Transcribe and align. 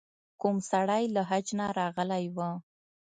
کوم 0.41 0.57
سړی 0.71 1.03
له 1.15 1.21
حج 1.29 1.47
نه 1.59 1.65
راغلی 1.79 2.25
و. 2.35 2.37